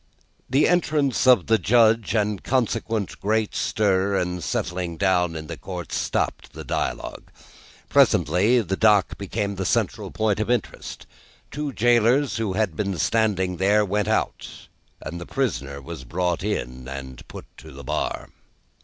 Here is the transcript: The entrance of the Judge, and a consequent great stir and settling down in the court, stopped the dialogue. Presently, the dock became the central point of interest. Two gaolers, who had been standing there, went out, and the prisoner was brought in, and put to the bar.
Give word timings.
The 0.49 0.67
entrance 0.67 1.27
of 1.27 1.45
the 1.45 1.59
Judge, 1.59 2.15
and 2.15 2.39
a 2.39 2.41
consequent 2.41 3.19
great 3.19 3.53
stir 3.53 4.15
and 4.17 4.43
settling 4.43 4.97
down 4.97 5.35
in 5.35 5.45
the 5.45 5.57
court, 5.57 5.91
stopped 5.91 6.53
the 6.53 6.63
dialogue. 6.63 7.29
Presently, 7.87 8.61
the 8.61 8.75
dock 8.75 9.15
became 9.19 9.57
the 9.57 9.63
central 9.63 10.09
point 10.09 10.39
of 10.39 10.49
interest. 10.49 11.05
Two 11.51 11.71
gaolers, 11.73 12.37
who 12.37 12.53
had 12.53 12.75
been 12.75 12.97
standing 12.97 13.57
there, 13.57 13.85
went 13.85 14.07
out, 14.07 14.49
and 15.03 15.21
the 15.21 15.27
prisoner 15.27 15.79
was 15.79 16.03
brought 16.03 16.41
in, 16.43 16.87
and 16.87 17.27
put 17.27 17.45
to 17.57 17.71
the 17.71 17.83
bar. 17.83 18.29